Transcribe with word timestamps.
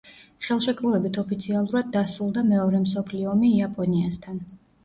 ხელშეკრულებით 0.45 1.19
ოფიციალურად 1.23 1.93
დასრულდა 1.97 2.45
მეორე 2.49 2.81
მსოფლიო 2.89 3.31
ომი 3.37 3.55
იაპონიასთან. 3.59 4.43